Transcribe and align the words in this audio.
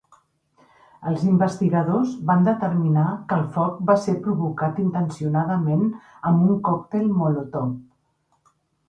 Els 1.09 1.25
investigadors 1.31 2.13
van 2.29 2.47
determinar 2.47 3.03
que 3.27 3.37
el 3.41 3.43
foc 3.57 3.75
va 3.89 3.97
ser 4.05 4.15
provocat 4.23 4.79
intencionadament 4.85 5.85
amb 6.31 6.47
un 6.49 6.59
còctel 6.71 7.05
Molotov. 7.21 8.57